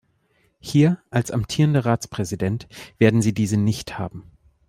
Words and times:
Hier, 0.59 0.97
als 1.11 1.29
amtierender 1.29 1.85
Ratspräsident, 1.85 2.67
werden 2.97 3.21
Sie 3.21 3.35
diese 3.35 3.57
nicht 3.57 3.99
haben. 3.99 4.31